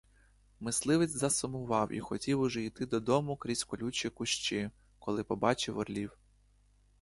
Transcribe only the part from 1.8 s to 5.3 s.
і хотів уже йти додому крізь колючі кущі, коли